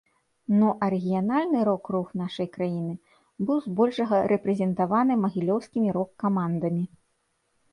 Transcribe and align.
Ну 0.59 0.67
а 0.85 0.87
рэгіянальны 0.93 1.59
рок-рух 1.67 2.07
нашай 2.21 2.49
краіны 2.55 2.95
быў 3.49 3.57
збольшага 3.67 4.23
рэпрэзентаваны 4.33 5.13
магілёўскімі 5.27 5.89
рок-камандамі. 5.99 6.83